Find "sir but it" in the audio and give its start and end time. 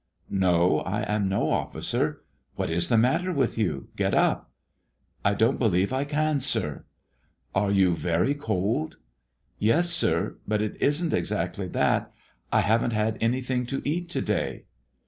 9.91-10.75